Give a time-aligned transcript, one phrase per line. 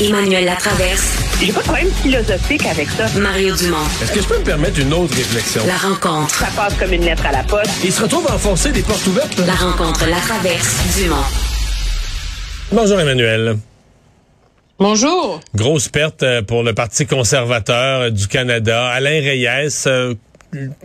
[0.00, 1.18] Emmanuel Latraverse.
[1.40, 3.06] J'ai pas de problème philosophique avec ça.
[3.18, 3.76] Mario Dumont.
[4.02, 5.62] Est-ce que je peux me permettre une autre réflexion?
[5.66, 6.34] La rencontre.
[6.34, 7.70] Ça passe comme une lettre à la poste.
[7.84, 9.38] Il se retrouve à enfoncer des portes ouvertes.
[9.46, 11.16] La rencontre, la traverse, Dumont.
[12.72, 13.58] Bonjour Emmanuel.
[14.80, 15.40] Bonjour.
[15.54, 18.88] Grosse perte euh, pour le Parti conservateur du Canada.
[18.88, 20.14] Alain Reyes, euh,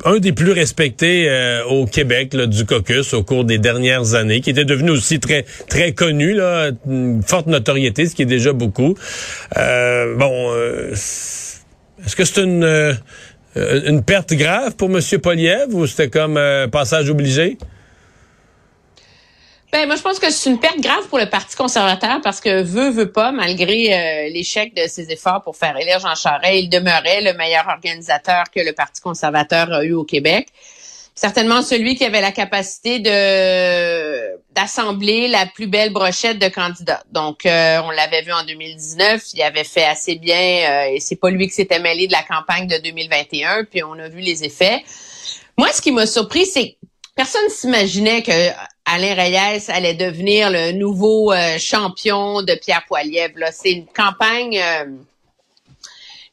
[0.06, 1.30] un des plus respectés
[1.70, 5.94] au Québec du caucus au cours des dernières années, qui était devenu aussi très très
[5.94, 8.96] connu, là, une forte notoriété, ce qui est déjà beaucoup.
[9.56, 10.54] bon,
[10.92, 12.98] est-ce que c'est une
[13.56, 15.02] une perte grave pour M.
[15.22, 16.40] Poliev ou c'était comme
[16.72, 17.58] passage obligé?
[19.72, 22.64] Ben, moi, je pense que c'est une perte grave pour le Parti conservateur parce que
[22.64, 26.70] veut, veut pas, malgré euh, l'échec de ses efforts pour faire élire Jean Charest, il
[26.70, 30.48] demeurait le meilleur organisateur que le Parti conservateur a eu au Québec.
[31.14, 37.04] Certainement celui qui avait la capacité de d'assembler la plus belle brochette de candidats.
[37.12, 40.36] Donc, euh, on l'avait vu en 2019, il avait fait assez bien
[40.88, 43.94] euh, et c'est pas lui qui s'était mêlé de la campagne de 2021, puis on
[44.00, 44.84] a vu les effets.
[45.58, 46.78] Moi, ce qui m'a surpris, c'est
[47.16, 48.32] personne s'imaginait que
[48.92, 53.52] Alain Reyes allait devenir le nouveau euh, champion de Pierre Poilievre.
[53.52, 54.86] C'est une campagne, euh,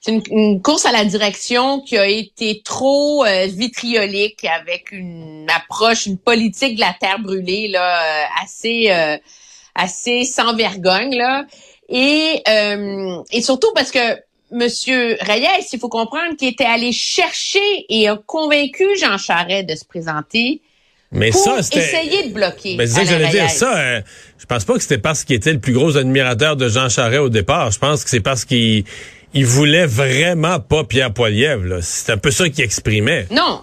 [0.01, 6.07] c'est une, course à la direction qui a été trop euh, vitriolique avec une approche,
[6.07, 8.91] une politique de la terre brûlée là, assez,
[9.75, 11.45] assez sans vergogne là.
[11.91, 12.43] Et,
[13.33, 14.19] et surtout parce que
[14.51, 19.75] Monsieur Reyes, il faut comprendre qu'il était allé chercher et a convaincu Jean Charest de
[19.75, 20.63] se présenter
[21.13, 22.77] mais pour ça, essayer de bloquer.
[22.77, 23.49] Mais c'est ça que j'allais dire.
[23.51, 24.03] Ça, hein,
[24.39, 27.21] je pense pas que c'était parce qu'il était le plus gros admirateur de Jean Charest
[27.21, 27.71] au départ.
[27.71, 28.85] Je pense que c'est parce qu'il
[29.35, 31.81] il voulait vraiment pas Pierre Poilievre.
[31.83, 33.27] C'est un peu ça qu'il exprimait.
[33.31, 33.63] Non.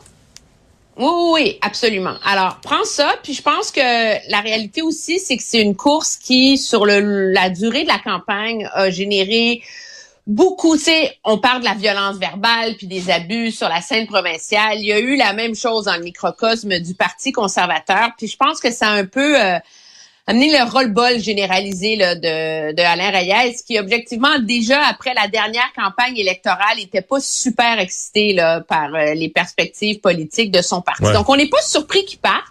[0.96, 2.16] Oui, oui, absolument.
[2.24, 6.18] Alors, prends ça, puis je pense que la réalité aussi, c'est que c'est une course
[6.18, 9.64] qui, sur le, la durée de la campagne, a généré
[10.26, 14.08] beaucoup, tu sais, on parle de la violence verbale puis des abus sur la scène
[14.08, 14.80] provinciale.
[14.80, 18.12] Il y a eu la même chose dans le microcosme du Parti conservateur.
[18.18, 19.60] Puis je pense que ça a un peu euh,
[20.26, 25.72] amené le roll-ball généralisé là, de, de Alain Reyes, qui objectivement déjà après la dernière
[25.76, 31.12] campagne électorale était pas super excité là, par euh, les perspectives politiques de son parti.
[31.12, 32.46] Donc on n'est pas surpris qu'il parte.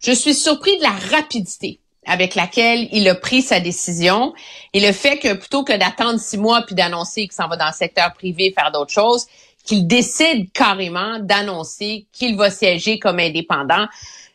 [0.00, 4.34] Je suis surpris de la rapidité avec laquelle il a pris sa décision
[4.72, 7.66] et le fait que plutôt que d'attendre six mois puis d'annoncer qu'il s'en va dans
[7.66, 9.26] le secteur privé faire d'autres choses,
[9.64, 13.86] qu'il décide carrément d'annoncer qu'il va siéger comme indépendant.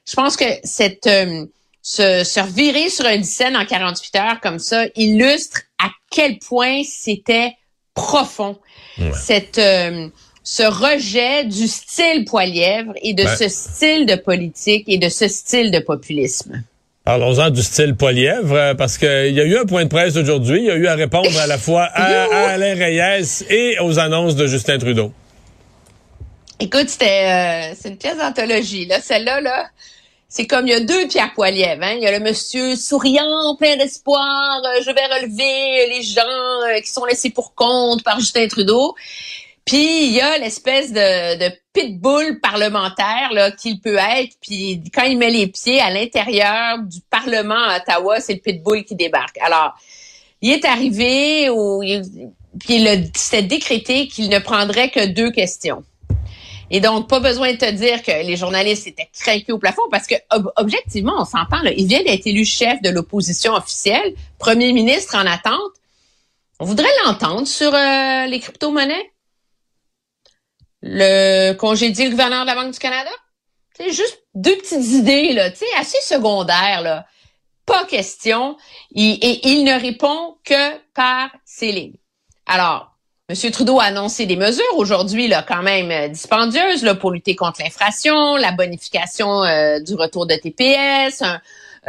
[0.05, 1.45] Je pense que cette euh,
[1.81, 6.84] se, se revirer sur une scène en 48 heures comme ça illustre à quel point
[6.85, 7.57] c'était
[7.94, 8.57] profond.
[9.13, 10.09] Cette euh,
[10.44, 15.28] ce rejet du style Poilièvre et de ben ce style de politique et de ce
[15.28, 16.63] style de populisme.
[17.07, 20.59] Parlons-en du style Polièvre, euh, parce qu'il y a eu un point de presse aujourd'hui.
[20.59, 24.35] Il y a eu à répondre à la fois à, Alain Reyes et aux annonces
[24.35, 25.13] de Justin Trudeau.
[26.59, 28.88] Écoute, c'était euh, c'est une pièce d'anthologie.
[28.88, 29.00] Là.
[29.00, 29.69] Celle-là, là,
[30.28, 31.81] c'est comme il y a deux Pierre Poilievre.
[31.81, 31.94] Hein?
[31.96, 36.91] Il y a le monsieur souriant, plein d'espoir, euh, je vais relever les gens qui
[36.91, 38.96] sont laissés pour compte par Justin Trudeau.
[39.67, 44.35] Puis il y a l'espèce de, de pitbull parlementaire là qu'il peut être.
[44.41, 48.85] Puis quand il met les pieds à l'intérieur du Parlement à Ottawa, c'est le pitbull
[48.85, 49.38] qui débarque.
[49.41, 49.73] Alors,
[50.41, 51.83] il est arrivé où
[52.59, 55.84] puis il s'est décrété qu'il ne prendrait que deux questions.
[56.69, 60.07] Et donc, pas besoin de te dire que les journalistes étaient craqués au plafond parce
[60.07, 60.16] que,
[60.57, 65.72] objectivement, on s'entend, il vient d'être élu chef de l'opposition officielle, premier ministre en attente.
[66.59, 69.11] On voudrait l'entendre sur euh, les crypto-monnaies?
[70.81, 73.09] Le congédier le gouverneur de la Banque du Canada?
[73.75, 75.49] C'est juste deux petites idées, là,
[75.79, 77.05] assez secondaires, là.
[77.65, 78.57] Pas question.
[78.95, 81.97] et il ne répond que par ses lignes.
[82.45, 82.97] Alors,
[83.29, 83.51] M.
[83.51, 87.61] Trudeau a annoncé des mesures aujourd'hui, là, quand même euh, dispendieuses, là, pour lutter contre
[87.61, 91.23] l'inflation, la bonification euh, du retour de TPS,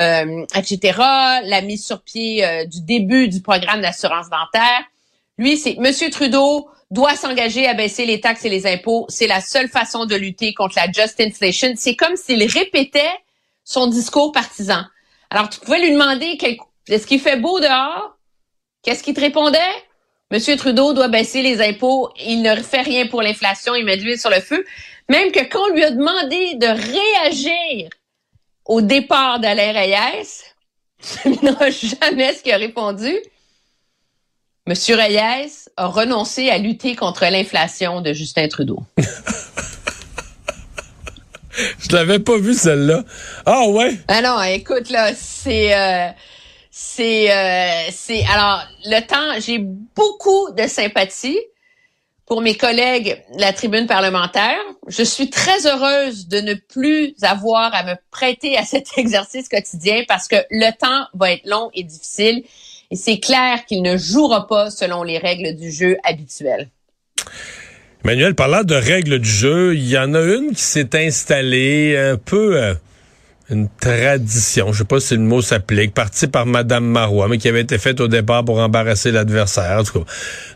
[0.01, 0.99] euh, etc.,
[1.45, 4.83] la mise sur pied du début du programme d'assurance dentaire.
[5.39, 6.11] Lui, c'est M.
[6.11, 9.07] Trudeau doit s'engager à baisser les taxes et les impôts.
[9.09, 11.75] C'est la seule façon de lutter contre la just inflation.
[11.77, 13.13] C'est comme s'il répétait
[13.65, 14.83] son discours partisan.
[15.31, 16.39] Alors, tu pouvais lui demander
[16.89, 18.17] est-ce qu'il fait beau dehors?
[18.83, 19.59] Qu'est-ce qu'il te répondait?
[20.31, 22.11] Monsieur Trudeau doit baisser les impôts.
[22.25, 23.75] Il ne fait rien pour l'inflation.
[23.75, 24.65] Il met de l'huile sur le feu.
[25.09, 27.91] Même que quand on lui a demandé de réagir
[28.65, 30.55] au départ d'Alain Reyes,
[31.25, 33.15] il n'aura jamais ce qu'il a répondu.
[34.69, 38.83] Monsieur Reyes a renoncé à lutter contre l'inflation de Justin Trudeau.
[41.57, 43.03] Je l'avais pas vu celle-là.
[43.47, 43.99] Ah ouais.
[44.09, 46.09] Ah non, écoute là, c'est euh,
[46.71, 51.41] c'est, euh, c'est, alors, le temps, j'ai beaucoup de sympathie
[52.27, 54.59] pour mes collègues de la tribune parlementaire.
[54.87, 60.03] Je suis très heureuse de ne plus avoir à me prêter à cet exercice quotidien
[60.07, 62.45] parce que le temps va être long et difficile
[62.91, 66.69] et c'est clair qu'il ne jouera pas selon les règles du jeu habituelles.
[68.05, 72.17] Manuel, parlant de règles du jeu, il y en a une qui s'est installée un
[72.17, 72.75] peu...
[73.51, 77.49] Une tradition, je sais pas si le mot s'applique, partie par Madame Marois, mais qui
[77.49, 80.11] avait été faite au départ pour embarrasser l'adversaire, en tout cas,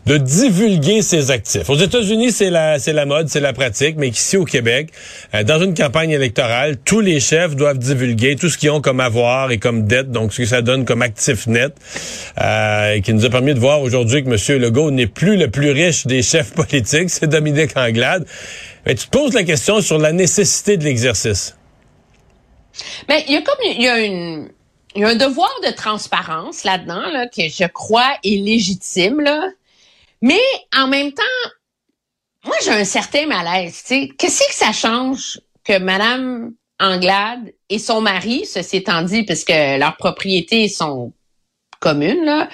[0.05, 1.71] de divulguer ses actifs.
[1.71, 4.89] Aux États-Unis, c'est la, c'est la mode, c'est la pratique, mais ici au Québec,
[5.33, 8.99] euh, dans une campagne électorale, tous les chefs doivent divulguer tout ce qu'ils ont comme
[8.99, 11.73] avoir et comme dette, donc ce que ça donne comme actif net,
[12.39, 14.61] euh, qui nous a permis de voir aujourd'hui que M.
[14.61, 18.27] Legault n'est plus le plus riche des chefs politiques, c'est Dominique Anglade.
[18.85, 21.55] Mais tu te poses la question sur la nécessité de l'exercice.
[23.07, 24.49] Mais il y a comme il y a une
[24.95, 29.49] il y a un devoir de transparence là-dedans là, que je crois est légitime là.
[30.21, 30.41] Mais
[30.75, 31.23] en même temps,
[32.45, 33.83] moi j'ai un certain malaise.
[33.83, 39.95] Qu'est-ce que ça change que Madame Anglade et son mari, ceci étant dit, puisque leurs
[39.97, 41.13] propriétés sont
[41.79, 42.49] communes, là,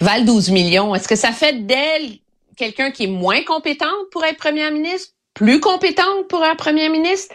[0.00, 0.94] valent 12 millions.
[0.94, 2.18] Est-ce que ça fait d'elle
[2.56, 7.34] quelqu'un qui est moins compétente pour être première ministre, plus compétente pour être première ministre?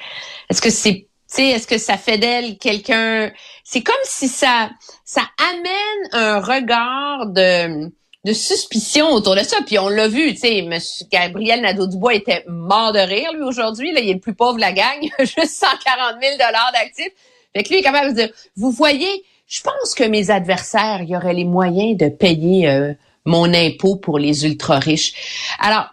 [0.50, 1.08] Est-ce que c'est
[1.42, 3.32] est-ce que ça fait d'elle quelqu'un?
[3.64, 4.70] C'est comme si ça
[5.06, 7.92] ça amène un regard de
[8.26, 9.58] de suspicion autour de ça.
[9.66, 10.68] Puis on l'a vu, tu sais,
[11.12, 13.92] Gabriel Nadeau-Dubois était mort de rire lui aujourd'hui.
[13.92, 17.12] Là, il est le plus pauvre de la gang, juste 140 000 dollars d'actifs.
[17.56, 21.02] Fait que lui il est capable de dire, vous voyez, je pense que mes adversaires,
[21.02, 22.94] il y aurait les moyens de payer euh,
[23.26, 25.14] mon impôt pour les ultra riches.
[25.60, 25.90] Alors,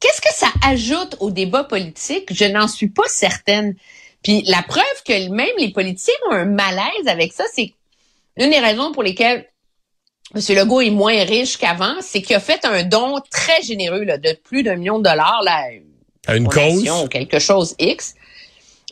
[0.00, 2.32] qu'est-ce que ça ajoute au débat politique?
[2.34, 3.74] Je n'en suis pas certaine.
[4.22, 7.72] Puis la preuve que même les politiciens ont un malaise avec ça, c'est
[8.36, 9.48] une des raisons pour lesquelles
[10.34, 10.40] M.
[10.56, 14.32] Legault est moins riche qu'avant, c'est qu'il a fait un don très généreux là, de
[14.32, 15.64] plus d'un million de dollars là,
[16.26, 16.88] à une cause?
[17.04, 18.14] ou quelque chose X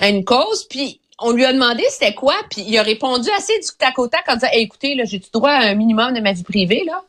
[0.01, 0.67] à une cause.
[0.69, 4.09] Puis on lui a demandé c'était quoi, puis il a répondu assez du tac au
[4.09, 7.03] tac en disant écoutez là, j'ai-tu droit à un minimum de ma vie privée là?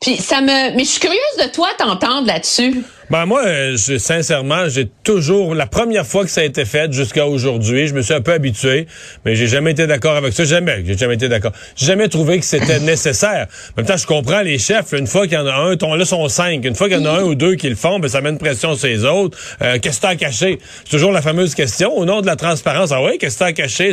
[0.00, 2.82] Puis ça me mais je suis curieuse de toi t'entendre là-dessus.
[3.08, 6.92] Ben moi, euh, je, sincèrement, j'ai toujours la première fois que ça a été fait
[6.92, 8.88] jusqu'à aujourd'hui, je me suis un peu habitué,
[9.24, 10.44] mais j'ai jamais été d'accord avec ça.
[10.44, 11.52] Jamais, j'ai jamais été d'accord.
[11.76, 13.46] J'ai jamais trouvé que c'était nécessaire.
[13.70, 14.92] En même temps, je comprends les chefs.
[14.92, 16.64] Une fois qu'il y en a un, ton, là sont cinq.
[16.64, 18.30] Une fois qu'il y en a un ou deux qui le font, ben ça met
[18.30, 19.38] une pression sur les autres.
[19.62, 20.58] Euh, qu'est-ce que t'as à cacher?
[20.84, 22.90] C'est toujours la fameuse question au nom de la transparence.
[22.90, 23.92] Ah oui, qu'est-ce que t'as à cacher?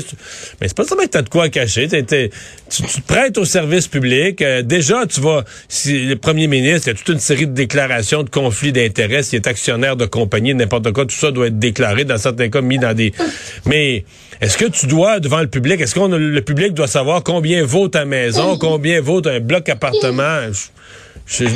[0.59, 1.87] Mais c'est pas ça que t'as de quoi cacher.
[1.87, 4.41] tu, te prêtes au service public.
[4.41, 7.53] Euh, déjà, tu vas, si le premier ministre, il y a toute une série de
[7.53, 11.59] déclarations de conflits d'intérêts s'il est actionnaire de compagnie, n'importe quoi, tout ça doit être
[11.59, 13.13] déclaré, dans certains cas mis dans des...
[13.65, 14.05] Mais
[14.41, 17.87] est-ce que tu dois, devant le public, est-ce que le public doit savoir combien vaut
[17.87, 20.41] ta maison, combien vaut un bloc appartement?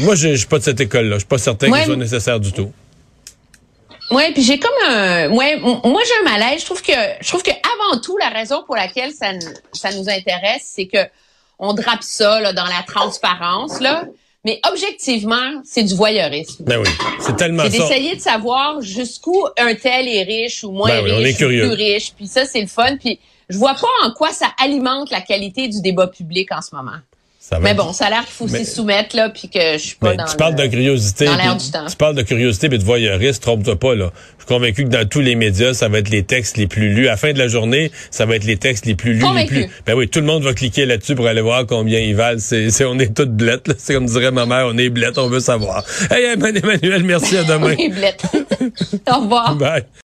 [0.01, 1.15] moi, je suis pas de cette école-là.
[1.15, 2.71] Je suis pas certain que ce soit nécessaire du tout.
[4.11, 7.43] Oui, puis j'ai comme un ouais, moi j'ai un malaise, je trouve que je trouve
[7.43, 9.31] que avant tout la raison pour laquelle ça
[9.73, 10.99] ça nous intéresse, c'est que
[11.59, 14.05] on drape ça là, dans la transparence là.
[14.47, 16.63] Mais objectivement, c'est du voyeurisme.
[16.63, 16.87] Ben oui,
[17.19, 21.35] c'est tellement C'est d'essayer de savoir jusqu'où un tel est riche ou moins ben riche,
[21.41, 22.13] ou plus riche.
[22.15, 22.95] Puis ça, c'est le fun.
[22.95, 26.73] Puis je vois pas en quoi ça alimente la qualité du débat public en ce
[26.73, 26.95] moment
[27.61, 30.15] mais bon, ça a l'air qu'il faut s'y soumettre, là, puis que je suis pas
[30.15, 31.27] dans Tu parles de curiosité.
[31.89, 34.11] Tu parles de curiosité et de voyeurisme, trompe-toi pas, là.
[34.37, 36.93] Je suis convaincu que dans tous les médias, ça va être les textes les plus
[36.93, 37.07] lus.
[37.07, 39.25] À la fin de la journée, ça va être les textes les plus lus.
[39.35, 39.67] Les plus...
[39.85, 42.39] Ben oui, tout le monde va cliquer là-dessus pour aller voir combien ils valent.
[42.39, 43.73] C'est, on est toutes blettes, là.
[43.77, 45.83] C'est comme dirait ma mère, on est blettes, on veut savoir.
[46.11, 47.75] Hey, Emmanuel, merci, à demain.
[47.77, 48.23] on est blettes.
[49.11, 49.55] Au revoir.
[49.55, 49.83] Bye.